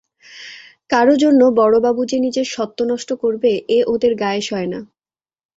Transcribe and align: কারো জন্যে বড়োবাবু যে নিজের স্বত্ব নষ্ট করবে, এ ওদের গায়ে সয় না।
কারো 0.89 1.13
জন্যে 1.15 1.45
বড়োবাবু 1.59 2.01
যে 2.05 2.17
নিজের 2.19 2.47
স্বত্ব 2.47 2.79
নষ্ট 2.85 3.09
করবে, 3.23 3.51
এ 3.69 3.79
ওদের 3.93 4.13
গায়ে 4.15 4.43
সয় 4.49 4.67
না। 4.67 4.79